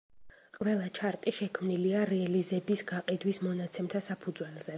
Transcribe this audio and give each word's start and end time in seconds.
ყველა 0.57 0.87
ჩარტი 0.99 1.33
შექმნილია 1.41 2.01
რელიზების 2.13 2.85
გაყიდვის 2.93 3.43
მონაცემთა 3.49 4.07
საფუძველზე. 4.11 4.69